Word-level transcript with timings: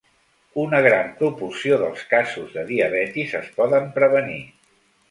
Una 0.61 0.79
gran 0.87 1.11
proporció 1.19 1.79
dels 1.83 2.09
casos 2.15 2.57
de 2.57 2.67
diabetis 2.73 3.39
es 3.43 3.55
poden 3.61 3.91
prevenir. 4.01 4.43